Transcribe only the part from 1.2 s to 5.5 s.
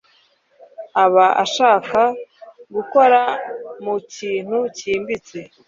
ashaka gukora mu kintu cyimbitse